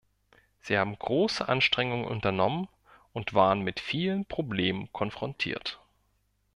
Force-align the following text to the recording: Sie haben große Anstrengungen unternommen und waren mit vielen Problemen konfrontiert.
Sie 0.61 0.79
haben 0.79 0.97
große 0.97 1.47
Anstrengungen 1.47 2.05
unternommen 2.07 2.67
und 3.13 3.35
waren 3.35 3.59
mit 3.61 3.79
vielen 3.79 4.25
Problemen 4.25 4.91
konfrontiert. 4.91 5.79